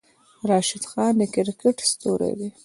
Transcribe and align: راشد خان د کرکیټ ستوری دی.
راشد 0.49 0.83
خان 0.89 1.13
د 1.19 1.21
کرکیټ 1.33 1.77
ستوری 1.91 2.31
دی. 2.39 2.49